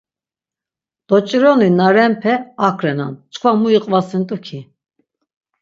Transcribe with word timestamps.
Doç̆ironi 1.07 1.69
na 1.79 1.87
renpe 1.95 2.33
ak 2.67 2.77
renan, 2.83 3.13
çkva 3.31 3.51
mu 3.59 3.67
iqvasint̆u 3.77 4.37
ki? 4.45 4.59